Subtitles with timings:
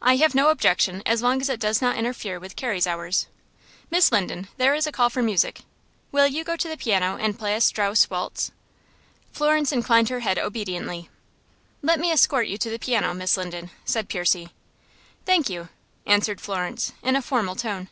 [0.00, 3.26] "I have no objection, as long as it does not interfere with Carrie's hours.
[3.90, 5.62] Miss Linden, there is a call for music.
[6.12, 8.52] Will you go to the piano and play a Stauss waltz?"
[9.32, 11.10] Florence inclined her head obediently.
[11.82, 14.50] "Let me escort you to the piano, Miss Linden," said Percy.
[15.26, 15.70] "Thank you,"
[16.06, 17.88] answered Florence, in a formal tone.